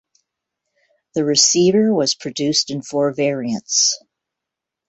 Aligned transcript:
The 1.13 1.23
receiver 1.23 1.93
was 1.93 2.15
produced 2.15 2.71
in 2.71 2.81
four 2.81 3.13
variants. 3.13 4.01